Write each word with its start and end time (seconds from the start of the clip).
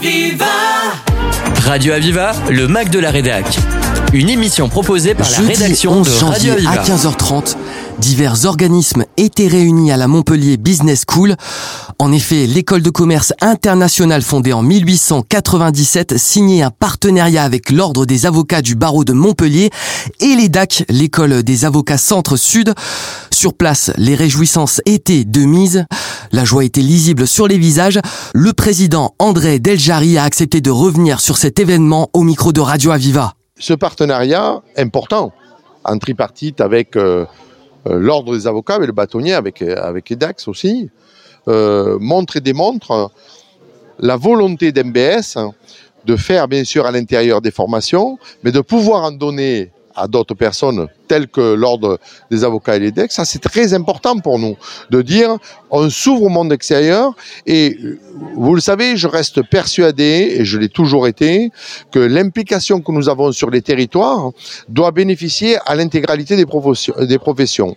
Aviva 0.00 0.46
Radio 1.66 1.92
Aviva, 1.92 2.32
le 2.48 2.66
Mac 2.68 2.88
de 2.88 2.98
la 2.98 3.10
Rédac. 3.10 3.44
Une 4.14 4.30
émission 4.30 4.70
proposée 4.70 5.14
par 5.14 5.30
la 5.30 5.40
rédaction 5.40 5.92
11 5.92 6.06
de 6.20 6.24
Radio 6.24 6.52
à 6.52 6.54
Aviva. 6.54 6.82
15h30, 6.82 7.56
divers 8.00 8.46
organismes 8.46 9.04
étaient 9.18 9.46
réunis 9.46 9.92
à 9.92 9.98
la 9.98 10.08
Montpellier 10.08 10.56
Business 10.56 11.04
School. 11.08 11.36
En 11.98 12.12
effet, 12.12 12.46
l'école 12.46 12.80
de 12.80 12.88
commerce 12.88 13.34
internationale 13.42 14.22
fondée 14.22 14.54
en 14.54 14.62
1897 14.62 16.16
signait 16.16 16.62
un 16.62 16.70
partenariat 16.70 17.44
avec 17.44 17.70
l'ordre 17.70 18.06
des 18.06 18.24
avocats 18.24 18.62
du 18.62 18.74
barreau 18.74 19.04
de 19.04 19.12
Montpellier 19.12 19.70
et 20.20 20.34
l'EDAC, 20.34 20.84
l'école 20.88 21.42
des 21.42 21.66
avocats 21.66 21.98
centre-sud. 21.98 22.72
Sur 23.30 23.52
place, 23.52 23.92
les 23.98 24.14
réjouissances 24.14 24.80
étaient 24.86 25.24
de 25.24 25.44
mise. 25.44 25.84
La 26.32 26.46
joie 26.46 26.64
était 26.64 26.80
lisible 26.80 27.26
sur 27.26 27.48
les 27.48 27.58
visages. 27.58 28.00
Le 28.32 28.54
président 28.54 29.14
André 29.18 29.58
Deljari 29.58 30.16
a 30.16 30.24
accepté 30.24 30.62
de 30.62 30.70
revenir 30.70 31.20
sur 31.20 31.36
cet 31.36 31.60
événement 31.60 32.08
au 32.14 32.22
micro 32.22 32.52
de 32.52 32.60
Radio 32.60 32.92
Aviva. 32.92 33.34
ce 33.58 33.74
partenariat 33.74 34.62
important 34.78 35.32
en 35.84 35.98
tripartite 35.98 36.60
avec 36.60 36.96
euh, 36.96 37.26
l'ordre 37.86 38.34
des 38.36 38.46
avocats 38.46 38.78
et 38.82 38.86
le 38.86 38.92
bâtonnier, 38.92 39.34
avec, 39.34 39.62
euh, 39.62 39.76
avec 39.76 40.10
EDAX 40.10 40.48
aussi, 40.48 40.90
euh, 41.48 41.98
montre 42.00 42.36
et 42.36 42.40
démontre 42.40 43.10
la 43.98 44.16
volonté 44.16 44.72
d'MBS 44.72 45.38
de 46.04 46.16
faire 46.16 46.48
bien 46.48 46.64
sûr 46.64 46.86
à 46.86 46.90
l'intérieur 46.90 47.40
des 47.40 47.50
formations, 47.50 48.18
mais 48.42 48.52
de 48.52 48.60
pouvoir 48.60 49.04
en 49.04 49.12
donner 49.12 49.70
à 49.94 50.06
d'autres 50.06 50.34
personnes 50.34 50.86
telles 51.08 51.26
que 51.26 51.54
l'ordre 51.54 51.98
des 52.30 52.44
avocats 52.44 52.76
et 52.76 52.78
l'EDEX. 52.78 53.14
Ça, 53.14 53.24
c'est 53.24 53.40
très 53.40 53.74
important 53.74 54.18
pour 54.18 54.38
nous 54.38 54.56
de 54.90 55.02
dire 55.02 55.36
on 55.70 55.90
s'ouvre 55.90 56.24
au 56.24 56.28
monde 56.28 56.52
extérieur 56.52 57.12
et 57.46 57.76
euh, 57.82 57.98
vous 58.34 58.54
le 58.54 58.60
savez, 58.60 58.96
je 58.96 59.08
reste 59.08 59.42
persuadé, 59.48 60.36
et 60.38 60.44
je 60.44 60.58
l'ai 60.58 60.68
toujours 60.68 61.06
été, 61.06 61.50
que 61.90 61.98
l'implication 61.98 62.80
que 62.80 62.92
nous 62.92 63.08
avons 63.08 63.32
sur 63.32 63.50
les 63.50 63.62
territoires 63.62 64.30
doit 64.68 64.90
bénéficier 64.92 65.56
à 65.66 65.74
l'intégralité. 65.74 66.36
Des 66.36 67.18
professions. 67.18 67.76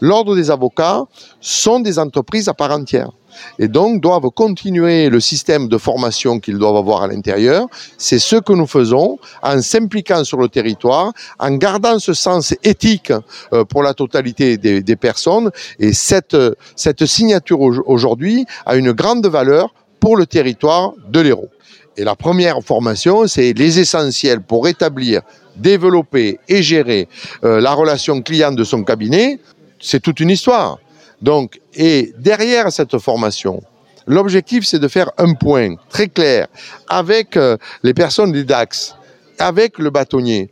L'ordre 0.00 0.36
des 0.36 0.50
avocats 0.50 1.04
sont 1.40 1.80
des 1.80 1.98
entreprises 1.98 2.48
à 2.48 2.54
part 2.54 2.70
entière 2.72 3.10
et 3.58 3.68
donc 3.68 4.00
doivent 4.00 4.30
continuer 4.34 5.08
le 5.08 5.20
système 5.20 5.68
de 5.68 5.78
formation 5.78 6.40
qu'ils 6.40 6.58
doivent 6.58 6.76
avoir 6.76 7.02
à 7.02 7.08
l'intérieur. 7.08 7.66
C'est 7.96 8.18
ce 8.18 8.36
que 8.36 8.52
nous 8.52 8.66
faisons 8.66 9.18
en 9.42 9.60
s'impliquant 9.60 10.24
sur 10.24 10.38
le 10.38 10.48
territoire, 10.48 11.12
en 11.38 11.52
gardant 11.56 11.98
ce 11.98 12.14
sens 12.14 12.54
éthique 12.64 13.12
euh, 13.52 13.64
pour 13.64 13.82
la 13.82 13.94
totalité 13.94 14.56
des, 14.56 14.96
personnes. 14.96 15.50
Et 15.78 15.92
cette, 15.92 16.36
cette 16.74 17.06
signature 17.06 17.60
au- 17.60 17.82
aujourd'hui 17.86 18.44
a 18.66 18.76
une 18.76 18.92
grande 18.92 19.26
valeur 19.26 19.72
pour 20.00 20.16
le 20.16 20.26
territoire 20.26 20.92
de 21.08 21.20
l'Hérault. 21.20 21.50
Et 21.96 22.04
la 22.04 22.14
première 22.14 22.60
formation, 22.62 23.26
c'est 23.26 23.52
les 23.52 23.80
essentiels 23.80 24.40
pour 24.40 24.68
établir, 24.68 25.22
développer 25.56 26.38
et 26.48 26.62
gérer 26.62 27.08
euh, 27.44 27.60
la 27.60 27.72
relation 27.72 28.22
client 28.22 28.52
de 28.52 28.62
son 28.64 28.84
cabinet. 28.84 29.40
C'est 29.80 30.00
toute 30.00 30.20
une 30.20 30.30
histoire. 30.30 30.78
Donc, 31.22 31.60
et 31.74 32.12
derrière 32.18 32.70
cette 32.72 32.98
formation, 32.98 33.62
l'objectif, 34.06 34.66
c'est 34.66 34.78
de 34.78 34.88
faire 34.88 35.10
un 35.18 35.34
point 35.34 35.74
très 35.88 36.08
clair 36.08 36.46
avec 36.88 37.36
euh, 37.36 37.56
les 37.82 37.94
personnes 37.94 38.32
des 38.32 38.44
DAX, 38.44 38.96
avec 39.38 39.78
le 39.78 39.90
bâtonnier, 39.90 40.50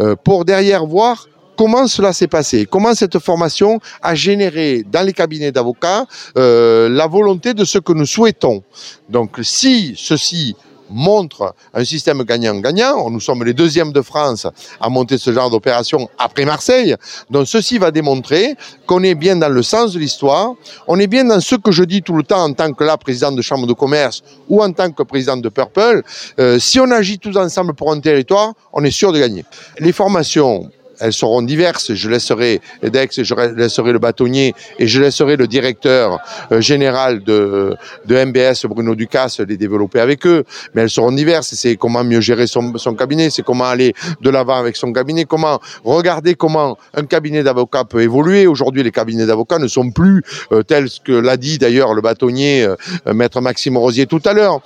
euh, 0.00 0.16
pour 0.16 0.44
derrière 0.44 0.86
voir 0.86 1.26
comment 1.56 1.88
cela 1.88 2.12
s'est 2.12 2.28
passé, 2.28 2.66
comment 2.66 2.94
cette 2.94 3.18
formation 3.18 3.80
a 4.00 4.14
généré 4.14 4.84
dans 4.86 5.04
les 5.04 5.12
cabinets 5.12 5.50
d'avocats 5.50 6.06
euh, 6.36 6.88
la 6.88 7.08
volonté 7.08 7.52
de 7.52 7.64
ce 7.64 7.78
que 7.78 7.92
nous 7.92 8.06
souhaitons. 8.06 8.62
Donc, 9.08 9.38
si 9.42 9.94
ceci 9.96 10.54
montre 10.90 11.54
un 11.74 11.84
système 11.84 12.22
gagnant-gagnant. 12.22 13.10
Nous 13.10 13.20
sommes 13.20 13.44
les 13.44 13.54
deuxièmes 13.54 13.92
de 13.92 14.02
France 14.02 14.46
à 14.80 14.88
monter 14.88 15.18
ce 15.18 15.32
genre 15.32 15.50
d'opération 15.50 16.08
après 16.18 16.44
Marseille. 16.44 16.94
Donc 17.30 17.46
ceci 17.46 17.78
va 17.78 17.90
démontrer 17.90 18.54
qu'on 18.86 19.02
est 19.02 19.14
bien 19.14 19.36
dans 19.36 19.48
le 19.48 19.62
sens 19.62 19.92
de 19.92 19.98
l'histoire, 19.98 20.54
on 20.86 20.98
est 20.98 21.06
bien 21.06 21.24
dans 21.24 21.40
ce 21.40 21.54
que 21.56 21.70
je 21.72 21.84
dis 21.84 22.02
tout 22.02 22.14
le 22.14 22.22
temps 22.22 22.44
en 22.44 22.52
tant 22.52 22.72
que 22.72 22.84
là 22.84 22.96
président 22.96 23.32
de 23.32 23.42
chambre 23.42 23.66
de 23.66 23.72
commerce 23.72 24.22
ou 24.48 24.62
en 24.62 24.72
tant 24.72 24.90
que 24.90 25.02
président 25.02 25.36
de 25.36 25.48
Purple. 25.48 26.02
Euh, 26.38 26.58
si 26.58 26.80
on 26.80 26.90
agit 26.90 27.18
tous 27.18 27.36
ensemble 27.36 27.74
pour 27.74 27.92
un 27.92 28.00
territoire, 28.00 28.52
on 28.72 28.84
est 28.84 28.90
sûr 28.90 29.12
de 29.12 29.18
gagner. 29.18 29.44
Les 29.78 29.92
formations 29.92 30.70
elles 31.00 31.12
seront 31.12 31.42
diverses. 31.42 31.94
Je 31.94 32.08
laisserai 32.08 32.60
EDEX, 32.82 33.22
je 33.22 33.34
laisserai 33.34 33.92
le 33.92 33.98
bâtonnier 33.98 34.54
et 34.78 34.86
je 34.86 35.00
laisserai 35.00 35.36
le 35.36 35.46
directeur 35.46 36.18
euh, 36.52 36.60
général 36.60 37.22
de, 37.22 37.76
MBS, 38.08 38.66
Bruno 38.66 38.94
Ducasse, 38.94 39.40
les 39.40 39.56
développer 39.56 40.00
avec 40.00 40.26
eux. 40.26 40.44
Mais 40.74 40.82
elles 40.82 40.90
seront 40.90 41.12
diverses. 41.12 41.54
C'est 41.54 41.76
comment 41.76 42.04
mieux 42.04 42.20
gérer 42.20 42.46
son, 42.46 42.72
cabinet, 42.96 43.30
c'est 43.30 43.42
comment 43.42 43.64
aller 43.64 43.94
de 44.20 44.30
l'avant 44.30 44.56
avec 44.58 44.76
son 44.76 44.92
cabinet, 44.92 45.24
comment 45.24 45.60
regarder 45.84 46.34
comment 46.34 46.76
un 46.94 47.04
cabinet 47.04 47.42
d'avocats 47.42 47.84
peut 47.84 48.02
évoluer. 48.02 48.46
Aujourd'hui, 48.46 48.82
les 48.82 48.90
cabinets 48.90 49.26
d'avocats 49.26 49.58
ne 49.58 49.68
sont 49.68 49.90
plus 49.90 50.22
euh, 50.52 50.62
tels 50.62 50.88
que 51.04 51.12
l'a 51.12 51.36
dit 51.36 51.58
d'ailleurs 51.58 51.94
le 51.94 52.02
bâtonnier, 52.02 52.64
euh, 52.64 52.76
maître 53.14 53.40
Maxime 53.40 53.76
Rosier 53.76 54.06
tout 54.06 54.22
à 54.24 54.32
l'heure. 54.32 54.60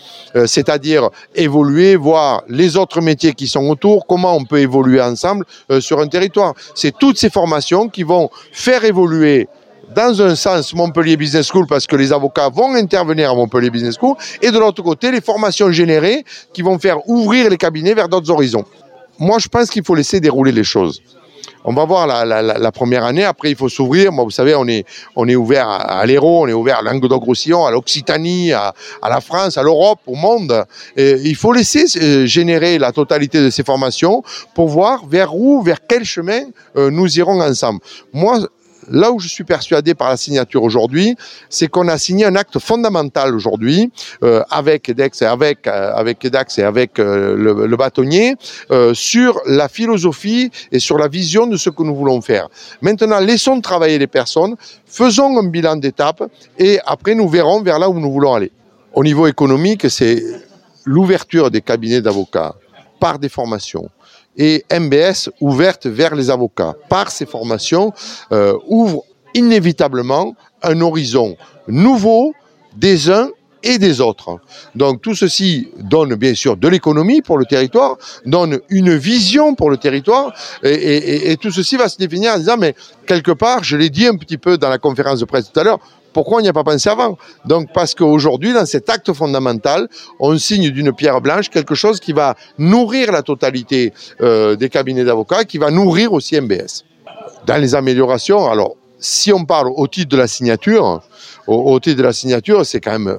C'est-à-dire 0.47 1.11
évoluer, 1.35 1.97
voir 1.97 2.43
les 2.49 2.77
autres 2.77 3.01
métiers 3.01 3.35
qui 3.35 3.47
sont 3.47 3.69
autour, 3.69 4.07
comment 4.07 4.35
on 4.37 4.45
peut 4.45 4.59
évoluer 4.59 5.01
ensemble 5.01 5.45
sur 5.81 6.01
un 6.01 6.07
C'est 6.75 6.97
toutes 6.99 7.19
ces 7.19 7.31
formations 7.31 7.89
qui 7.89 8.03
vont 8.03 8.31
faire 8.53 8.85
évoluer 8.85 9.49
dans 9.95 10.23
un 10.23 10.35
sens 10.35 10.75
Montpellier 10.75 11.17
Business 11.17 11.49
School 11.49 11.67
parce 11.67 11.87
que 11.87 11.97
les 11.97 12.13
avocats 12.13 12.49
vont 12.49 12.75
intervenir 12.75 13.31
à 13.31 13.35
Montpellier 13.35 13.71
Business 13.71 13.97
School 14.01 14.17
et 14.41 14.51
de 14.51 14.59
l'autre 14.59 14.83
côté 14.83 15.11
les 15.11 15.21
formations 15.21 15.71
générées 15.71 16.25
qui 16.53 16.63
vont 16.63 16.79
faire 16.79 17.07
ouvrir 17.09 17.51
les 17.51 17.57
cabinets 17.57 17.95
vers 17.95 18.09
d'autres 18.09 18.31
horizons. 18.31 18.65
Moi 19.19 19.39
je 19.39 19.49
pense 19.49 19.71
qu'il 19.71 19.85
faut 19.85 19.95
laisser 19.95 20.21
dérouler 20.21 20.53
les 20.53 20.65
choses. 20.65 21.03
On 21.65 21.73
va 21.73 21.85
voir 21.85 22.07
la, 22.07 22.73
première 22.73 23.05
année, 23.05 23.25
après 23.25 23.51
il 23.51 23.57
faut 23.57 23.69
s'ouvrir. 23.69 24.13
Moi, 24.13 24.25
vous 24.25 24.31
savez, 24.31 24.55
on 24.55 24.67
est, 24.67 24.85
on 25.15 25.29
est 25.29 25.37
ouvert 25.37 25.69
à, 25.69 26.01
à 26.01 26.07
l'Hérault, 26.07 26.43
on 26.43 26.49
est 26.49 26.53
ouvert 26.53 26.79
à 26.79 26.83
Languedoc-Roussillon, 26.83 27.65
à 27.65 27.71
l'Occitanie, 27.71 28.53
à, 28.53 28.75
à, 29.01 29.09
la 29.09 29.21
France, 29.21 29.57
à 29.59 29.63
l'Europe, 29.63 30.01
au 30.07 30.15
monde. 30.15 30.65
Et 30.97 31.13
il 31.25 31.37
faut 31.37 31.53
laisser 31.53 31.85
euh, 31.97 32.27
générer 32.27 32.79
la 32.79 32.93
totalité 32.93 33.41
de 33.41 33.51
ces 33.51 33.63
formations 33.63 34.23
pour 34.55 34.69
voir 34.69 35.07
vers 35.07 35.37
où, 35.37 35.63
vers 35.63 35.87
quel 35.87 36.05
chemin 36.05 36.43
euh, 36.77 36.91
nous 36.91 37.19
irons 37.19 37.41
ensemble. 37.41 37.81
Moi, 38.13 38.41
là 38.91 39.13
où 39.13 39.19
je 39.19 39.29
suis 39.29 39.45
persuadé 39.45 39.95
par 39.95 40.09
la 40.09 40.17
signature 40.17 40.63
aujourd'hui, 40.63 41.17
c'est 41.49 41.69
qu'on 41.69 41.89
a 41.89 41.99
signé 41.99 42.25
un 42.25 42.37
acte 42.37 42.59
fondamental 42.59 43.35
aujourd'hui 43.35 43.91
euh, 44.23 44.43
avec 44.51 44.89
EDEX 44.89 45.23
et 45.23 45.27
avec 45.27 45.67
euh, 45.67 45.93
avec 45.95 46.25
EDAX 46.25 46.59
et 46.59 46.63
avec 46.63 46.99
euh, 46.99 47.37
le, 47.37 47.77
bâtonnier 47.77 48.37
sur 48.93 49.41
la 49.47 49.69
philosophie 49.69 50.51
et 50.71 50.79
sur 50.79 50.99
la 50.99 51.09
vision 51.09 51.47
de 51.47 51.57
ce 51.57 51.71
que 51.71 51.83
nous 51.83 51.95
voulons 51.95 52.21
faire. 52.21 52.49
Maintenant, 52.81 53.19
laissons 53.19 53.61
travailler 53.61 53.99
les 53.99 54.07
personnes, 54.07 54.57
faisons 54.87 55.39
un 55.39 55.49
bilan 55.49 55.77
d'étape 55.77 56.23
et 56.59 56.79
après 56.85 57.15
nous 57.15 57.29
verrons 57.29 57.63
vers 57.63 57.79
là 57.79 57.89
où 57.89 57.99
nous 57.99 58.13
voulons 58.13 58.35
aller. 58.35 58.53
Au 58.95 59.03
niveau 59.03 59.27
économique, 59.27 59.91
c'est 59.91 60.23
l'ouverture 60.85 61.51
des 61.51 61.63
cabinets 61.63 62.03
d'avocats 62.03 62.55
par 63.01 63.19
des 63.19 63.29
formations 63.29 63.89
et 64.37 64.65
MBS 64.73 65.31
ouverte 65.41 65.87
vers 65.87 66.15
les 66.15 66.31
avocats 66.31 66.75
par 66.89 67.11
ces 67.11 67.27
formations 67.27 67.93
euh, 68.33 68.57
ouvre 68.67 69.05
inévitablement 69.35 70.35
un 70.63 70.81
horizon 70.81 71.37
nouveau 71.69 72.33
des 72.77 73.11
uns 73.11 73.31
et 73.63 73.79
des 73.79 74.01
autres. 74.01 74.39
Donc 74.75 75.03
tout 75.03 75.15
ceci 75.15 75.69
donne 75.79 76.15
bien 76.17 76.35
sûr 76.35 76.57
de 76.57 76.69
l'économie 76.69 77.23
pour 77.23 77.39
le 77.39 77.45
territoire, 77.45 77.97
donne 78.27 78.61
une 78.69 78.97
vision 78.97 79.55
pour 79.55 79.71
le 79.71 79.77
territoire, 79.77 80.33
et, 80.63 80.73
et, 80.73 81.31
et, 81.31 81.37
tout 81.37 81.53
ceci 81.53 81.77
va 81.77 81.89
se 81.89 81.97
définir 81.97 82.35
en 82.35 82.39
disant, 82.39 82.57
mais 82.57 82.75
quelque 83.07 83.31
part, 83.31 83.63
je 83.63 83.77
l'ai 83.77 83.91
dit 83.91 84.07
un 84.07 84.17
petit 84.17 84.39
peu 84.39 84.59
dans 84.59 84.69
la 84.69 84.79
conférence 84.79 85.21
de 85.21 85.25
presse 85.25 85.53
tout 85.53 85.61
à 85.61 85.63
l'heure, 85.63 85.79
pourquoi 86.13 86.39
on 86.39 86.41
n'y 86.43 86.49
a 86.49 86.53
pas 86.53 86.65
pensé 86.65 86.89
avant? 86.89 87.19
Donc 87.45 87.73
parce 87.73 87.95
qu'aujourd'hui, 87.95 88.53
dans 88.53 88.67
cet 88.67 88.89
acte 88.91 89.13
fondamental, 89.13 89.89
on 90.21 90.37
signe 90.39 90.71
d'une 90.71 90.93
pierre 90.93 91.21
blanche 91.21 91.49
quelque 91.49 91.75
chose 91.75 92.01
qui 92.01 92.13
va 92.13 92.37
nourrir 92.59 93.13
la 93.13 93.23
totalité 93.23 93.93
euh, 94.21 94.57
des 94.57 94.69
cabinets 94.69 95.05
d'avocats, 95.05 95.45
qui 95.45 95.59
va 95.59 95.71
nourrir 95.71 96.13
aussi 96.13 96.41
MBS. 96.41 96.85
Dans 97.47 97.61
les 97.61 97.75
améliorations, 97.75 98.51
alors 98.51 98.77
si 98.99 99.33
on 99.33 99.45
parle 99.45 99.69
au 99.75 99.87
titre 99.89 100.11
de 100.11 100.17
la 100.17 100.29
signature, 100.29 101.03
au, 101.47 101.73
au 101.73 101.81
titre 101.81 101.99
de 101.99 102.05
la 102.05 102.13
signature, 102.13 102.65
c'est 102.65 102.81
quand 102.81 102.99
même 102.99 103.19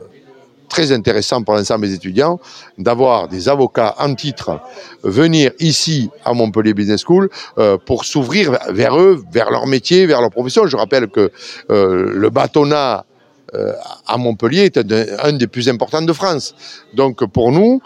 très 0.74 0.92
intéressant 0.92 1.44
pour 1.44 1.54
l'ensemble 1.54 1.86
des 1.88 1.94
étudiants 1.94 2.40
d'avoir 2.80 3.28
des 3.28 3.48
avocats 3.48 3.94
en 4.00 4.16
titre 4.16 4.60
venir 5.04 5.52
ici 5.60 6.10
à 6.26 6.34
Montpellier 6.34 6.74
Business 6.74 7.04
School 7.06 7.30
euh, 7.60 7.78
pour 7.78 8.06
s'ouvrir 8.06 8.58
vers 8.72 8.98
eux, 8.98 9.24
vers 9.32 9.52
leur 9.52 9.68
métier, 9.68 10.08
vers 10.08 10.20
leur 10.20 10.32
profession. 10.32 10.66
Je 10.66 10.76
rappelle 10.76 11.10
que 11.10 11.32
euh, 11.70 12.12
le 12.12 12.30
bâtonnat 12.32 13.06
euh, 13.54 13.74
à 14.08 14.18
Montpellier 14.18 14.64
est 14.66 14.78
un, 14.78 15.28
un, 15.28 15.34
des 15.34 15.46
plus 15.46 15.70
importants 15.70 16.02
de 16.02 16.14
France. 16.14 16.56
Donc 16.96 17.24
pour 17.26 17.52
nous, 17.52 17.80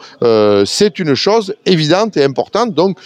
c'est 0.66 0.98
une 1.00 1.14
chose 1.14 1.56
évidente 1.66 2.16
et 2.16 2.24
importante. 2.24 2.74
Donc 2.74 2.98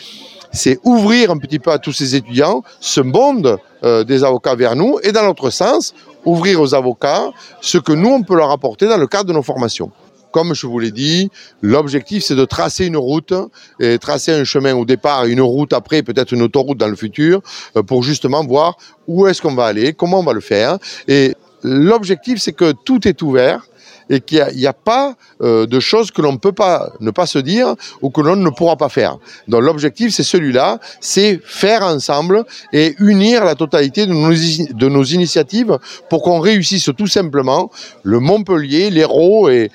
c'est 0.51 0.78
ouvrir 0.83 1.31
un 1.31 1.39
petit 1.39 1.57
peu 1.57 1.72
à 1.72 1.80
tous 1.80 1.94
ces 1.94 2.13
étudiants 2.13 2.62
ce 2.80 3.01
monde 3.01 3.57
des 3.81 4.24
avocats 4.24 4.54
vers 4.54 4.75
nous 4.75 5.00
et 5.01 5.12
dans 5.12 5.24
l'autre 5.24 5.50
sens, 5.50 5.95
ouvrir 6.25 6.62
aux 6.62 6.73
avocats 6.75 7.31
ce 7.62 7.77
que 7.77 7.91
nous, 7.91 8.09
on 8.09 8.23
peut 8.23 8.35
leur 8.35 8.51
apporter 8.51 8.88
dans 8.88 8.97
le 8.97 9.07
cadre 9.07 9.25
de 9.25 9.33
nos 9.33 9.44
formations. 9.44 9.91
comme 10.31 10.53
je 10.56 10.65
vous 10.65 10.79
l'ai 10.79 10.91
dit, 10.91 11.29
l'objectif 11.62 12.23
c'est 12.23 12.35
de 12.35 12.45
tracer 12.45 12.85
une 12.85 12.95
route 12.95 13.33
et 13.81 14.00
tracer 14.00 14.31
un 14.31 14.45
chemin 14.45 14.73
au 14.73 14.85
départ, 14.85 15.25
une 15.25 15.41
route 15.41 15.73
après, 15.73 16.03
peut-être 16.03 16.31
une 16.31 16.41
autoroute 16.41 16.77
dans 16.77 16.88
le 16.88 16.95
futur, 16.95 17.41
euh, 17.75 17.83
pour 17.83 18.01
justement 18.01 18.41
voir 18.45 18.77
où 19.07 19.27
est-ce 19.27 19.41
qu'on 19.41 19.56
va 19.56 19.65
aller, 19.65 19.91
comment 19.94 20.19
on 20.19 20.23
va 20.23 20.33
le 20.33 20.39
faire. 20.39 20.77
Et 21.09 21.35
l'objectif 21.63 22.39
c'est 22.41 22.53
que 22.53 22.71
tout 22.71 23.07
est 23.07 23.21
ouvert 23.21 23.68
et 24.09 24.21
qu'il 24.21 24.45
n'y 24.56 24.68
a, 24.68 24.74
pas 24.74 25.15
euh, 25.42 25.65
de 25.65 25.80
choses 25.80 26.12
que 26.12 26.21
l'on 26.21 26.33
ne 26.33 26.38
peut 26.38 26.51
pas 26.51 26.92
ne 27.00 27.12
pas 27.12 27.25
se 27.25 27.39
dire 27.39 27.75
ou 28.01 28.09
que 28.09 28.21
l'on 28.21 28.36
ne 28.36 28.50
pourra 28.50 28.75
pas 28.75 28.89
faire. 28.89 29.18
Donc 29.48 29.62
l'objectif, 29.62 30.13
c'est 30.13 30.24
celui-là, 30.24 30.80
c'est 31.00 31.39
faire 31.44 31.83
ensemble 31.83 32.44
et 32.74 32.95
unir 33.00 33.45
la 33.45 33.56
totalité 33.56 34.06
de 34.06 34.89
nos, 34.89 35.03
initiatives 35.03 35.77
pour 36.09 36.21
qu'on 36.21 36.39
réussisse 36.39 36.89
tout 36.98 37.07
simplement 37.07 37.71
le 38.03 38.19
Montpellier, 38.19 38.89
l'Hérault 38.89 39.50
et, 39.50 39.69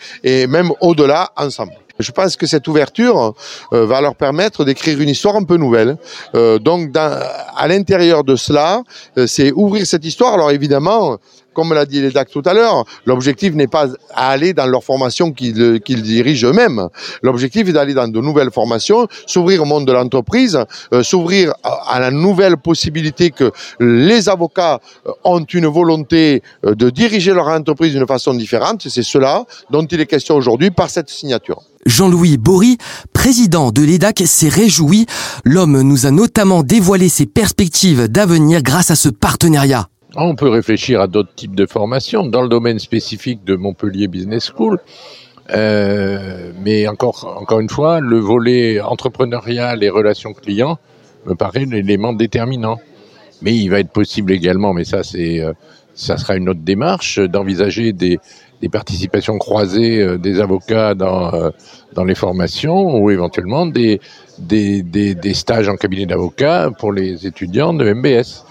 même 0.46 0.70
au-delà 0.81 1.31
ensemble. 1.37 1.72
Je 1.99 2.12
pense 2.12 2.37
que 2.37 2.46
cette 2.46 2.69
ouverture 2.69 3.34
euh, 3.72 3.87
va 3.87 4.02
leur 4.02 4.17
permettre 4.17 4.67
d'écrire 4.67 5.00
une 5.00 5.08
histoire 5.08 5.34
un 5.37 5.44
peu 5.44 5.56
nouvelle. 5.56 5.96
Euh, 6.34 6.58
donc, 6.58 6.94
à 6.94 7.69
l'intérieur 7.69 8.22
de 8.22 8.37
cela, 8.37 8.82
c'est 9.26 9.50
ouvrir 9.52 9.87
cette 9.87 10.05
histoire. 10.05 10.34
Alors 10.34 10.50
évidemment, 10.50 11.19
comme 11.56 11.73
l'a 11.73 11.87
dit 11.87 12.03
l'EDAC 12.03 12.29
tout 12.29 12.43
à 12.44 12.53
l'heure, 12.53 12.85
l'objectif 13.06 13.55
n'est 13.55 13.67
pas 13.67 13.87
à 14.14 14.29
aller 14.29 14.53
dans 14.53 14.67
leur 14.67 14.85
formation 14.85 15.32
qu'ils 15.32 16.03
dirigent 16.03 16.49
eux-mêmes. 16.49 16.88
L'objectif 17.23 17.67
est 17.67 17.73
d'aller 17.73 17.94
dans 17.94 18.08
de 18.08 18.20
nouvelles 18.20 18.50
formations, 18.50 19.08
s'ouvrir 19.26 19.62
au 19.62 19.64
monde 19.64 19.87
de 19.87 19.93
l'entreprise, 19.93 20.58
euh, 20.93 21.03
s'ouvrir 21.03 21.55
à, 21.64 21.99
la 21.99 22.11
nouvelle 22.11 22.58
possibilité 22.58 23.31
que 23.31 23.50
les 23.81 24.29
avocats 24.29 24.81
euh, 25.06 25.12
ont 25.25 25.44
une 25.44 25.67
volonté 25.67 26.43
euh, 26.67 26.75
de 26.75 26.91
diriger 26.91 27.32
leur 27.32 27.49
entreprise 27.49 27.94
d'une 27.94 28.06
façon 28.06 28.35
différente. 28.35 28.87
C'est 28.87 29.03
cela 29.03 29.47
dont 29.70 29.87
il 29.87 29.99
est 29.99 30.06
question 30.06 30.37
aujourd'hui 30.37 30.70
par 30.70 30.91
cette 30.91 31.08
signature. 31.08 31.62
Jean-Louis 31.87 32.37
Bory, 32.37 32.76
président 33.14 33.70
de 33.70 33.81
l'EDAC, 33.81 34.25
s'est 34.26 34.50
réjoui. 34.50 35.06
L'homme 35.44 35.81
nous 35.81 36.05
a 36.05 36.11
notamment 36.11 36.62
dévoilé 36.62 37.08
ses 37.08 37.25
perspectives 37.25 38.08
d'avenir 38.08 38.62
grâce 38.62 38.91
à 38.91 38.97
ce 38.97 39.08
partenariat. 39.08 39.88
On 40.18 40.34
peut 40.34 40.48
réfléchir 40.48 41.02
à 41.02 41.08
d'autres 41.08 41.34
types 41.34 41.54
de 41.54 41.66
formations 41.66 42.24
dans 42.24 42.40
le 42.40 42.48
domaine 42.48 42.78
spécifique 42.78 43.44
de 43.44 43.54
Montpellier 43.54 44.08
Business 44.08 44.50
School. 44.50 44.78
Euh, 45.50 46.52
mais 46.64 46.88
encore, 46.88 47.36
encore 47.38 47.60
une 47.60 47.68
fois, 47.68 48.00
le 48.00 48.18
volet 48.18 48.80
entrepreneurial 48.80 49.84
et 49.84 49.90
relations 49.90 50.32
clients 50.32 50.78
me 51.26 51.34
paraît 51.34 51.66
l'élément 51.66 52.14
déterminant. 52.14 52.78
Mais 53.42 53.54
il 53.54 53.68
va 53.68 53.78
être 53.78 53.90
possible 53.90 54.32
également, 54.32 54.72
mais 54.72 54.84
ça 54.84 55.02
c'est, 55.02 55.40
euh, 55.40 55.52
ça 55.94 56.16
sera 56.16 56.36
une 56.36 56.48
autre 56.48 56.62
démarche, 56.62 57.19
d'envisager 57.19 57.92
des, 57.92 58.19
participations 58.72 59.36
croisées 59.36 60.00
euh, 60.00 60.16
des 60.16 60.40
avocats 60.40 60.94
dans, 60.94 61.52
dans 61.92 62.04
les 62.04 62.14
formations 62.14 62.96
ou 62.96 63.10
éventuellement 63.10 63.66
des 63.66 64.00
stages 65.34 65.69
en 65.69 65.76
cabinet 65.76 66.06
d'avocats 66.06 66.70
pour 66.78 66.90
les 66.90 67.26
étudiants 67.26 67.74
de 67.74 67.92
MBS 67.92 68.46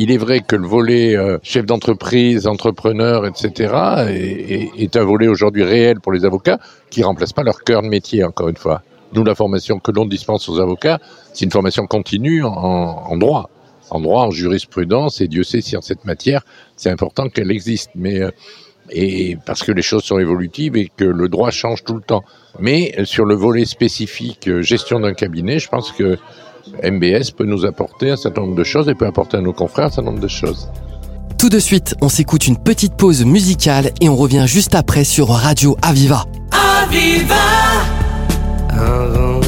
il 0.00 0.10
est 0.10 0.16
vrai 0.16 0.40
que 0.40 0.56
le 0.56 0.66
volet 0.66 1.14
euh, 1.14 1.36
chef 1.42 1.66
d'entreprise, 1.66 2.46
entrepreneur, 2.46 3.26
etc., 3.26 4.08
est, 4.08 4.96
un 4.96 5.04
volet 5.04 5.28
aujourd'hui 5.28 5.62
réel 5.62 6.00
pour 6.00 6.12
les 6.12 6.24
avocats 6.24 6.58
qui 6.88 7.02
remplace 7.02 7.34
pas 7.34 7.42
leur 7.42 7.62
cœur 7.62 7.82
de 7.82 7.88
métier, 7.88 8.24
encore 8.24 8.48
une 8.48 8.56
fois. 8.56 8.80
Nous, 9.12 9.22
la 9.24 9.34
formation 9.34 9.78
que 9.78 9.92
l'on 9.92 10.06
dispense 10.06 10.48
aux 10.48 10.58
avocats, 10.58 11.00
c'est 11.34 11.44
une 11.44 11.50
formation 11.50 11.86
continue 11.86 12.42
en, 12.42 13.14
droit, 13.18 13.50
en 13.90 14.00
droit, 14.00 14.22
en 14.22 14.30
jurisprudence, 14.30 15.20
et 15.20 15.28
Dieu 15.28 15.42
sait 15.42 15.60
si 15.60 15.76
en 15.76 15.82
cette 15.82 16.06
matière, 16.06 16.46
c'est 16.76 16.90
important 16.90 17.28
qu'elle 17.28 17.50
existe. 17.50 17.90
Mais 17.94 18.20
euh, 18.20 18.30
et 18.90 19.36
parce 19.46 19.62
que 19.62 19.72
les 19.72 19.82
choses 19.82 20.04
sont 20.04 20.18
évolutives 20.18 20.76
et 20.76 20.90
que 20.94 21.04
le 21.04 21.28
droit 21.28 21.50
change 21.50 21.84
tout 21.84 21.94
le 21.94 22.02
temps. 22.02 22.24
Mais 22.58 22.94
euh, 22.98 23.04
sur 23.04 23.24
le 23.24 23.34
volet 23.34 23.64
spécifique 23.64 24.50
gestion 24.60 25.00
d'un 25.00 25.14
cabinet, 25.14 25.58
je 25.58 25.68
pense 25.68 25.92
que 25.92 26.18
MBS 26.82 27.30
peut 27.36 27.44
nous 27.44 27.64
apporter 27.64 28.10
un 28.10 28.16
certain 28.16 28.42
nombre 28.42 28.56
de 28.56 28.64
choses 28.64 28.88
et 28.88 28.94
peut 28.94 29.06
apporter 29.06 29.36
à 29.36 29.40
nos 29.40 29.52
confrères 29.52 29.86
un 29.86 29.90
certain 29.90 30.10
nombre 30.10 30.22
de 30.22 30.28
choses. 30.28 30.68
Tout 31.38 31.48
de 31.48 31.58
suite, 31.58 31.94
on 32.02 32.08
s'écoute 32.08 32.46
une 32.46 32.58
petite 32.58 32.94
pause 32.96 33.24
musicale 33.24 33.92
et 34.00 34.08
on 34.08 34.16
revient 34.16 34.44
juste 34.46 34.74
après 34.74 35.04
sur 35.04 35.28
Radio 35.28 35.76
Aviva. 35.80 36.26
Aviva 36.82 37.34
Un 38.68 39.06
vent, 39.06 39.40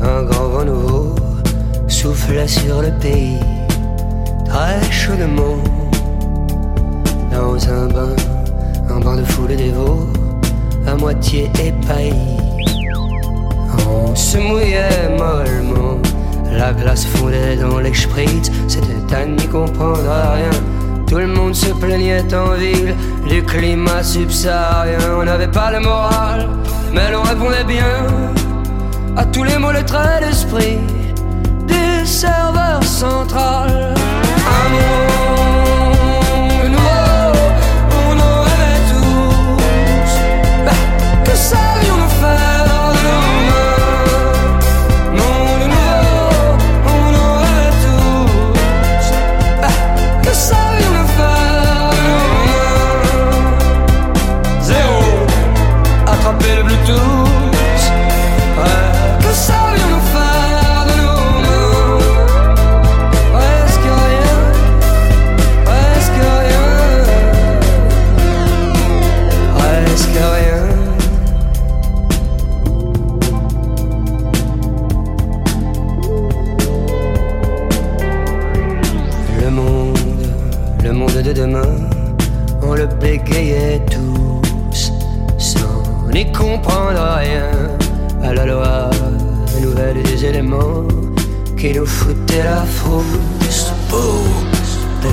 un 0.00 0.22
grand 0.22 0.48
vent 0.48 0.64
nouveau 0.64 1.14
souffle 1.88 2.48
sur 2.48 2.82
le 2.82 2.90
pays 3.00 3.38
très 4.48 4.80
chaudement 4.90 5.58
dans 7.32 7.68
un 7.68 7.88
bain, 7.88 8.16
de 9.16 9.24
foule 9.24 9.56
dévot 9.56 10.06
à 10.86 10.94
moitié 10.94 11.50
épaillis. 11.64 12.38
On 13.88 14.14
se 14.14 14.38
mouillait 14.38 15.16
mollement 15.16 15.98
la 16.58 16.72
glace 16.72 17.04
fondait 17.04 17.56
dans 17.56 17.78
les 17.78 17.94
spritz, 17.94 18.50
c'était 18.66 19.14
à 19.14 19.24
n'y 19.24 19.46
comprendre 19.46 20.00
rien. 20.34 20.50
Tout 21.06 21.18
le 21.18 21.28
monde 21.28 21.54
se 21.54 21.72
plaignait 21.72 22.34
en 22.34 22.50
ville 22.52 22.94
du 23.28 23.42
climat 23.42 24.02
subsaharien. 24.02 24.98
On 25.18 25.24
n'avait 25.24 25.48
pas 25.48 25.70
le 25.70 25.80
moral, 25.80 26.48
mais 26.92 27.10
l'on 27.12 27.22
répondait 27.22 27.64
bien 27.64 28.06
à 29.16 29.24
tous 29.24 29.44
les 29.44 29.56
mots, 29.56 29.72
les 29.72 29.84
traits 29.84 30.24
d'esprit 30.24 30.78
du 31.66 32.06
serveur 32.06 32.82
central. 32.82 33.94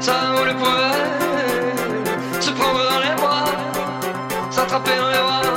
ça 0.00 0.32
on 0.38 0.44
le 0.44 0.54
pouvait, 0.54 2.40
se 2.40 2.50
prendre 2.50 2.82
dans 2.90 3.00
les 3.00 3.14
bras, 3.20 3.44
s'attraper 4.50 4.96
dans 4.96 5.10
les 5.10 5.18
bras, 5.18 5.49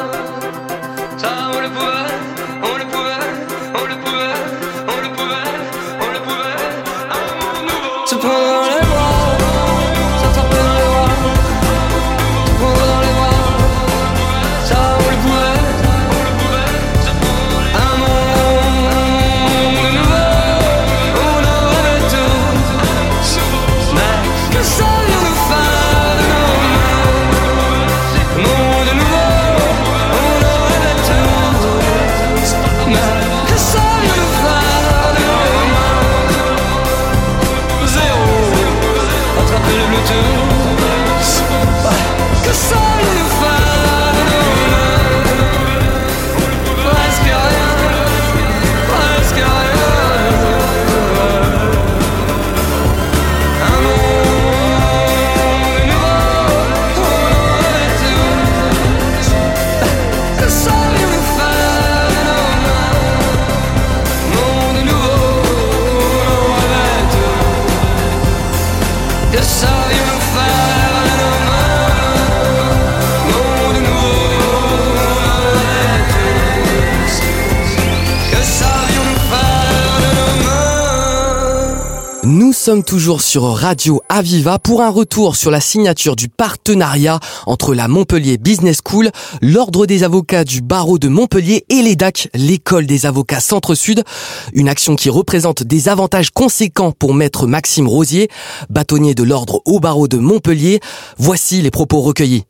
sommes 82.64 82.86
toujours 82.86 83.22
sur 83.22 83.44
Radio 83.44 84.02
Aviva 84.08 84.58
pour 84.58 84.84
un 84.84 84.90
retour 84.90 85.36
sur 85.36 85.52
la 85.52 85.60
signature 85.60 86.16
du 86.16 86.30
partenariat 86.30 87.20
entre 87.46 87.76
la 87.76 87.90
Montpellier 87.90 88.38
Business 88.38 88.80
School, 88.88 89.10
l'Ordre 89.42 89.86
des 89.86 90.06
avocats 90.06 90.46
du 90.46 90.62
barreau 90.62 90.98
de 90.98 91.10
Montpellier 91.10 91.66
et 91.68 91.82
l'EDAC, 91.82 92.30
l'école 92.34 92.86
des 92.86 93.06
avocats 93.06 93.42
Centre-Sud. 93.42 94.06
Une 94.54 94.70
action 94.70 94.96
qui 94.96 95.10
représente 95.10 95.64
des 95.64 95.90
avantages 95.90 96.30
conséquents 96.30 96.94
pour 96.94 97.14
maître 97.14 97.48
Maxime 97.48 97.90
Rosier, 97.90 98.30
bâtonnier 98.70 99.14
de 99.14 99.24
l'Ordre 99.24 99.62
au 99.66 99.82
barreau 99.82 100.08
de 100.08 100.18
Montpellier. 100.18 100.80
Voici 101.18 101.62
les 101.62 101.72
propos 101.72 102.00
recueillis. 102.00 102.46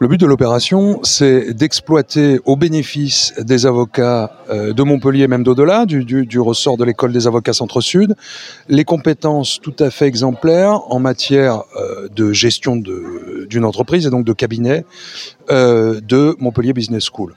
Le 0.00 0.06
but 0.06 0.20
de 0.20 0.26
l'opération, 0.26 1.00
c'est 1.02 1.52
d'exploiter 1.54 2.38
au 2.44 2.54
bénéfice 2.54 3.34
des 3.40 3.66
avocats 3.66 4.30
euh, 4.48 4.72
de 4.72 4.82
Montpellier, 4.84 5.26
même 5.26 5.42
d'au-delà, 5.42 5.86
du, 5.86 6.04
du- 6.04 6.24
du 6.24 6.38
ressort 6.38 6.76
de 6.76 6.84
l'école 6.84 7.12
des 7.12 7.26
avocats 7.26 7.52
Centre-Sud, 7.52 8.14
les 8.68 8.84
compétences 8.84 9.58
tout 9.60 9.74
à 9.80 9.90
fait 9.90 10.06
exemplaires 10.06 10.82
en 10.92 11.00
matière 11.00 11.64
euh, 11.76 12.06
de 12.14 12.32
gestion 12.32 12.76
d'une 12.76 13.64
entreprise 13.64 14.06
et 14.06 14.10
donc 14.10 14.24
de 14.24 14.32
cabinet 14.32 14.84
euh, 15.50 16.00
de 16.00 16.36
Montpellier 16.38 16.72
Business 16.74 17.08
School. 17.12 17.34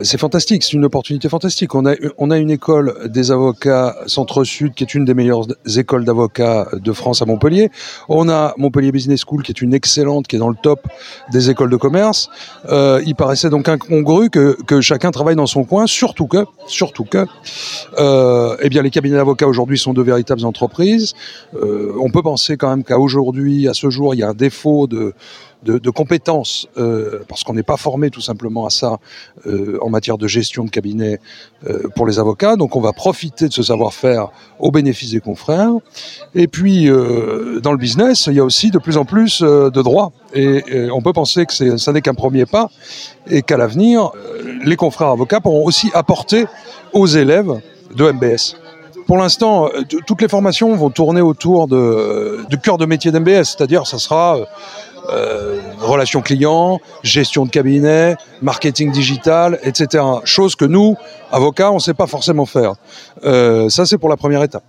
C'est 0.00 0.18
fantastique, 0.18 0.62
c'est 0.62 0.72
une 0.72 0.84
opportunité 0.84 1.28
fantastique. 1.28 1.74
On 1.74 1.84
a, 1.84 2.38
une 2.38 2.50
école 2.50 3.08
des 3.08 3.30
avocats 3.30 3.96
Centre-Sud 4.06 4.74
qui 4.74 4.84
est 4.84 4.94
une 4.94 5.04
des 5.04 5.14
meilleures 5.14 5.46
écoles 5.76 6.04
d'avocats 6.04 6.68
de 6.72 6.92
France 6.92 7.22
à 7.22 7.26
Montpellier. 7.26 7.70
On 8.08 8.28
a 8.28 8.54
Montpellier 8.56 8.90
Business 8.90 9.22
School 9.26 9.42
qui 9.42 9.52
est 9.52 9.60
une 9.60 9.74
excellente, 9.74 10.26
qui 10.26 10.36
est 10.36 10.38
dans 10.38 10.48
le 10.48 10.56
top 10.60 10.80
des 11.30 11.50
écoles 11.50 11.70
de 11.70 11.76
commerce. 11.76 12.30
Euh, 12.68 13.02
il 13.06 13.14
paraissait 13.14 13.50
donc 13.50 13.68
incongru 13.68 14.30
que, 14.30 14.56
que 14.66 14.80
chacun 14.80 15.10
travaille 15.10 15.36
dans 15.36 15.46
son 15.46 15.64
coin, 15.64 15.86
surtout 15.86 16.26
que, 16.26 16.44
surtout 16.66 17.04
que, 17.04 17.26
euh, 17.98 18.56
eh 18.60 18.68
bien 18.68 18.82
les 18.82 18.90
cabinets 18.90 19.16
d'avocats 19.16 19.46
aujourd'hui 19.46 19.78
sont 19.78 19.92
de 19.92 20.02
véritables 20.02 20.44
entreprises. 20.44 21.12
Euh, 21.54 21.92
on 22.00 22.10
peut 22.10 22.22
penser 22.22 22.56
quand 22.56 22.70
même 22.70 22.84
qu'à 22.84 22.98
aujourd'hui, 22.98 23.68
à 23.68 23.74
ce 23.74 23.90
jour, 23.90 24.14
il 24.14 24.18
y 24.18 24.22
a 24.22 24.28
un 24.28 24.34
défaut 24.34 24.86
de 24.86 25.14
de, 25.62 25.90
compétences, 25.90 26.66
euh, 26.76 27.20
parce 27.28 27.44
qu'on 27.44 27.54
n'est 27.54 27.62
pas 27.62 27.76
formé 27.76 28.10
tout 28.10 28.20
simplement 28.20 28.66
à 28.66 28.70
ça 28.70 28.98
euh, 29.46 29.78
en 29.80 29.90
matière 29.90 30.18
de 30.18 30.26
gestion 30.26 30.64
de 30.64 30.70
cabinet 30.70 31.20
euh, 31.68 31.88
pour 31.94 32.06
les 32.06 32.18
avocats. 32.18 32.56
Donc 32.56 32.74
on 32.74 32.80
va 32.80 32.92
profiter 32.92 33.48
de 33.48 33.52
ce 33.52 33.62
savoir-faire 33.62 34.28
au 34.58 34.70
bénéfice 34.70 35.12
des 35.12 35.20
confrères. 35.20 35.70
Et 36.34 36.48
puis 36.48 36.86
dans 36.86 37.72
le 37.72 37.78
business, 37.78 38.26
il 38.26 38.34
y 38.34 38.40
a 38.40 38.44
aussi 38.44 38.70
de 38.70 38.78
plus 38.78 38.96
en 38.96 39.04
plus 39.04 39.42
de 39.42 39.82
droits. 39.82 40.12
Et, 40.34 40.62
on 40.92 41.02
peut 41.02 41.12
penser 41.12 41.46
que 41.46 41.52
c'est- 41.52 41.78
ça 41.78 41.92
n'est 41.92 42.00
qu'un 42.00 42.14
premier 42.14 42.46
pas 42.46 42.70
et 43.30 43.42
qu'à 43.42 43.56
l'avenir, 43.56 44.10
les 44.64 44.76
confrères 44.76 45.08
avocats 45.08 45.40
pourront 45.40 45.64
aussi 45.64 45.90
apporter 45.94 46.46
aux 46.92 47.06
élèves 47.06 47.60
de 47.94 48.10
MBS. 48.10 48.56
Pour 49.06 49.18
l'instant, 49.18 49.68
toutes 50.06 50.22
les 50.22 50.28
formations 50.28 50.74
vont 50.76 50.90
tourner 50.90 51.20
autour 51.20 51.66
de, 51.66 52.44
du 52.48 52.58
cœur 52.58 52.78
de 52.78 52.86
métier 52.86 53.10
d'MBS, 53.10 53.44
c'est-à-dire 53.44 53.86
ça 53.86 53.98
sera 53.98 54.38
euh, 55.10 55.60
relations 55.80 56.20
clients, 56.20 56.80
gestion 57.02 57.44
de 57.44 57.50
cabinet, 57.50 58.16
marketing 58.40 58.92
digital, 58.92 59.58
etc. 59.62 60.04
Chose 60.24 60.54
que 60.54 60.64
nous, 60.64 60.96
avocats, 61.30 61.70
on 61.70 61.76
ne 61.76 61.80
sait 61.80 61.94
pas 61.94 62.06
forcément 62.06 62.46
faire. 62.46 62.74
Euh, 63.24 63.68
ça, 63.68 63.86
c'est 63.86 63.98
pour 63.98 64.08
la 64.08 64.16
première 64.16 64.42
étape. 64.42 64.64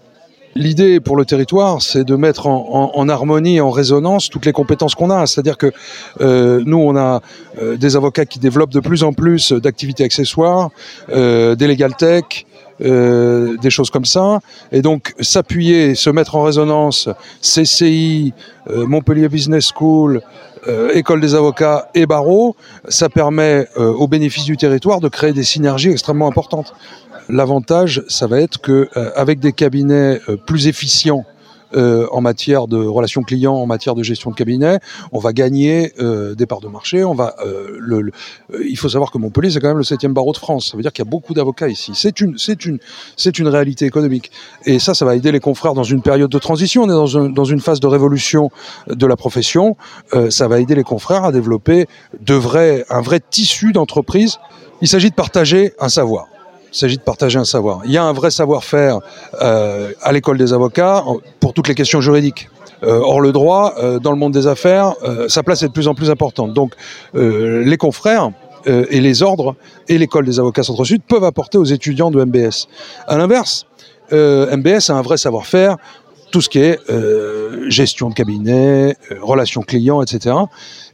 L'idée 0.55 0.99
pour 0.99 1.15
le 1.15 1.25
territoire, 1.25 1.81
c'est 1.81 2.03
de 2.03 2.15
mettre 2.15 2.45
en 2.45 3.09
harmonie, 3.09 3.59
en 3.59 3.71
résonance 3.71 4.29
toutes 4.29 4.45
les 4.45 4.51
compétences 4.51 4.93
qu'on 4.93 5.09
a. 5.09 5.25
C'est-à-dire 5.25 5.57
que 5.57 5.71
euh, 6.21 6.61
nous, 6.63 6.77
on 6.77 6.95
a 6.95 7.21
euh, 7.59 7.75
des 7.75 7.95
avocats 7.95 8.25
qui 8.25 8.37
développent 8.37 8.71
de 8.71 8.79
plus 8.79 9.03
en 9.03 9.13
plus 9.13 9.51
d'activités 9.51 10.03
accessoires, 10.03 10.69
euh, 11.09 11.55
des 11.55 11.65
legal 11.67 11.95
tech, 11.95 12.45
euh, 12.83 13.57
des 13.57 13.69
choses 13.69 13.89
comme 13.89 14.05
ça. 14.05 14.39
Et 14.71 14.81
donc, 14.81 15.13
s'appuyer, 15.19 15.95
se 15.95 16.09
mettre 16.09 16.35
en 16.35 16.43
résonance, 16.43 17.09
CCI, 17.41 18.33
euh, 18.69 18.85
Montpellier 18.85 19.29
Business 19.29 19.71
School, 19.73 20.21
euh, 20.67 20.91
École 20.93 21.21
des 21.21 21.35
avocats 21.35 21.89
et 21.93 22.05
barreau, 22.05 22.55
ça 22.87 23.09
permet 23.09 23.67
euh, 23.77 23.91
au 23.91 24.07
bénéfice 24.07 24.45
du 24.45 24.57
territoire 24.57 25.01
de 25.01 25.09
créer 25.09 25.33
des 25.33 25.43
synergies 25.43 25.89
extrêmement 25.89 26.27
importantes. 26.27 26.73
L'avantage, 27.29 28.03
ça 28.09 28.27
va 28.27 28.41
être 28.41 28.59
que 28.59 28.89
avec 29.15 29.39
des 29.39 29.53
cabinets 29.53 30.19
plus 30.45 30.67
efficients 30.67 31.23
euh, 31.75 32.07
en 32.11 32.21
matière 32.21 32.67
de 32.67 32.77
relations 32.77 33.21
clients, 33.23 33.55
en 33.55 33.65
matière 33.65 33.95
de 33.95 34.03
gestion 34.03 34.31
de 34.31 34.35
cabinet, 34.35 34.79
on 35.11 35.19
va 35.19 35.33
gagner 35.33 35.93
euh, 35.99 36.35
des 36.35 36.45
parts 36.45 36.61
de 36.61 36.67
marché. 36.67 37.03
On 37.03 37.13
va, 37.13 37.35
euh, 37.45 37.77
le, 37.79 38.01
le- 38.01 38.11
euh, 38.53 38.63
il 38.67 38.77
faut 38.77 38.89
savoir 38.89 39.11
que 39.11 39.17
Montpellier, 39.17 39.51
c'est 39.51 39.59
quand 39.59 39.67
même 39.69 39.77
le 39.77 39.83
septième 39.83 40.13
barreau 40.13 40.31
de 40.33 40.37
France. 40.37 40.71
Ça 40.71 40.77
veut 40.77 40.83
dire 40.83 40.91
qu'il 40.93 41.03
y 41.03 41.07
a 41.07 41.09
beaucoup 41.09 41.33
d'avocats 41.33 41.67
ici. 41.67 41.91
C'est 41.95 42.21
une, 42.21 42.37
c'est 42.37 42.65
une, 42.65 42.79
c'est 43.17 43.39
une 43.39 43.47
réalité 43.47 43.85
économique. 43.85 44.31
Et 44.65 44.79
ça, 44.79 44.93
ça 44.93 45.05
va 45.05 45.15
aider 45.15 45.31
les 45.31 45.39
confrères 45.39 45.73
dans 45.73 45.83
une 45.83 46.01
période 46.01 46.29
de 46.31 46.39
transition. 46.39 46.83
On 46.83 46.85
est 46.87 46.89
dans, 46.89 47.17
un- 47.17 47.29
dans 47.29 47.45
une 47.45 47.59
phase 47.59 47.79
de 47.79 47.87
révolution 47.87 48.51
de 48.87 49.05
la 49.05 49.15
profession. 49.15 49.75
Euh, 50.13 50.29
ça 50.29 50.47
va 50.47 50.59
aider 50.59 50.75
les 50.75 50.83
confrères 50.83 51.23
à 51.23 51.31
développer 51.31 51.87
de 52.21 52.33
vrais, 52.33 52.85
un 52.89 53.01
vrai 53.01 53.19
tissu 53.19 53.71
d'entreprise. 53.71 54.37
Il 54.81 54.87
s'agit 54.87 55.09
de 55.09 55.15
partager 55.15 55.73
un 55.79 55.89
savoir. 55.89 56.27
Il 56.73 56.77
s'agit 56.77 56.97
de 56.97 57.03
partager 57.03 57.37
un 57.37 57.45
savoir. 57.45 57.81
Il 57.85 57.91
y 57.91 57.97
a 57.97 58.03
un 58.03 58.13
vrai 58.13 58.31
savoir-faire 58.31 58.99
euh, 59.41 59.91
à 60.01 60.11
l'école 60.11 60.39
des 60.39 60.53
avocats 60.53 61.03
pour 61.39 61.53
toutes 61.53 61.67
les 61.67 61.75
questions 61.75 62.01
juridiques. 62.01 62.49
Euh, 62.83 62.99
or, 62.99 63.21
le 63.21 63.31
droit, 63.31 63.75
euh, 63.77 63.99
dans 63.99 64.11
le 64.11 64.17
monde 64.17 64.33
des 64.33 64.47
affaires, 64.47 64.93
euh, 65.03 65.27
sa 65.29 65.43
place 65.43 65.61
est 65.61 65.67
de 65.67 65.71
plus 65.71 65.87
en 65.87 65.93
plus 65.93 66.09
importante. 66.09 66.53
Donc, 66.53 66.73
euh, 67.15 67.63
les 67.63 67.77
confrères 67.77 68.31
euh, 68.67 68.85
et 68.89 69.01
les 69.01 69.21
ordres 69.21 69.55
et 69.87 69.97
l'école 69.99 70.25
des 70.25 70.39
avocats 70.39 70.63
Centre-Sud 70.63 71.03
peuvent 71.03 71.23
apporter 71.23 71.59
aux 71.59 71.63
étudiants 71.63 72.09
de 72.09 72.23
MBS. 72.23 72.67
À 73.07 73.17
l'inverse, 73.17 73.65
MBS 74.11 74.89
a 74.89 74.93
un 74.93 75.01
vrai 75.01 75.17
savoir-faire, 75.17 75.77
tout 76.33 76.41
ce 76.41 76.49
qui 76.49 76.57
est 76.57 76.79
euh, 76.89 77.69
gestion 77.69 78.09
de 78.09 78.15
cabinet, 78.15 78.97
euh, 79.11 79.19
relations 79.21 79.61
clients, 79.61 80.01
etc. 80.01 80.35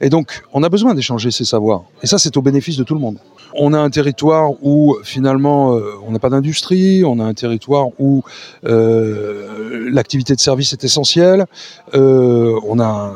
Et 0.02 0.10
donc, 0.10 0.44
on 0.52 0.64
a 0.64 0.70
besoin 0.70 0.94
d'échanger 0.94 1.32
ces 1.32 1.46
savoirs. 1.46 1.84
Et 2.04 2.08
ça, 2.08 2.20
c'est 2.20 2.36
au 2.36 2.42
bénéfice 2.42 2.76
de 2.76 2.84
tout 2.84 2.94
le 2.94 3.00
monde. 3.00 3.18
On 3.56 3.74
a 3.74 3.80
un 3.80 3.90
territoire 3.90 4.52
où 4.62 4.98
finalement 5.04 5.76
euh, 5.76 5.94
on 6.06 6.12
n'a 6.12 6.20
pas 6.20 6.30
d'industrie, 6.30 7.06
on 7.06 7.20
a 7.20 7.24
un 7.24 7.34
territoire 7.34 7.88
où 8.00 8.22
l'activité 8.62 10.36
de 10.36 10.42
service 10.42 10.74
est 10.74 10.84
essentielle, 10.84 11.46
on 11.94 12.80
a 12.80 12.86
un 12.86 13.14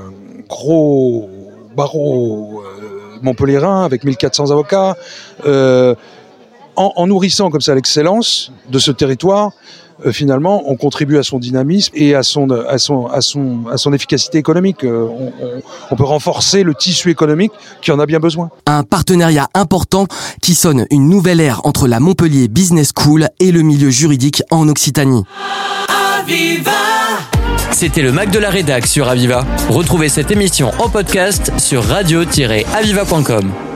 gros 0.47 1.29
barreau 1.75 2.63
montpelliérain 3.21 3.83
avec 3.83 4.05
1400 4.05 4.49
avocats. 4.49 4.95
En, 6.75 6.91
en 6.95 7.05
nourrissant 7.05 7.51
comme 7.51 7.61
ça 7.61 7.75
l'excellence 7.75 8.51
de 8.69 8.79
ce 8.79 8.91
territoire, 8.91 9.51
finalement, 10.11 10.63
on 10.67 10.75
contribue 10.75 11.17
à 11.17 11.23
son 11.23 11.39
dynamisme 11.39 11.91
et 11.95 12.15
à 12.15 12.23
son, 12.23 12.49
à 12.49 12.77
son, 12.77 13.07
à 13.07 13.21
son, 13.21 13.65
à 13.71 13.77
son 13.77 13.93
efficacité 13.93 14.37
économique. 14.37 14.83
Euh, 14.83 15.07
on, 15.07 15.33
on, 15.41 15.61
on 15.91 15.95
peut 15.95 16.03
renforcer 16.03 16.63
le 16.63 16.73
tissu 16.73 17.09
économique 17.09 17.51
qui 17.81 17.91
en 17.91 17.99
a 17.99 18.05
bien 18.05 18.19
besoin. 18.19 18.49
Un 18.65 18.83
partenariat 18.83 19.47
important 19.53 20.07
qui 20.41 20.55
sonne 20.55 20.85
une 20.91 21.09
nouvelle 21.09 21.39
ère 21.39 21.61
entre 21.63 21.87
la 21.87 21.99
Montpellier 21.99 22.47
Business 22.47 22.91
School 22.97 23.29
et 23.39 23.51
le 23.51 23.61
milieu 23.61 23.89
juridique 23.89 24.43
en 24.51 24.67
Occitanie. 24.67 25.23
C'était 27.71 28.01
le 28.01 28.11
Mac 28.11 28.31
de 28.31 28.39
la 28.39 28.49
Rédac 28.49 28.87
sur 28.87 29.09
Aviva. 29.09 29.45
Retrouvez 29.69 30.07
cette 30.07 30.31
émission 30.31 30.71
en 30.79 30.89
podcast 30.89 31.51
sur 31.57 31.83
radio-aviva.com. 31.83 33.72